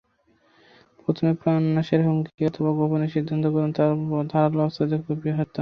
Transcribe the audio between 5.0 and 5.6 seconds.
কুপিয়ে হত্যা।